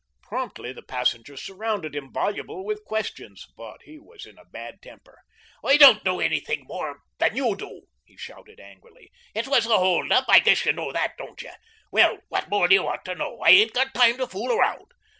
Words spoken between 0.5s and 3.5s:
the passengers surrounded him, voluble with questions.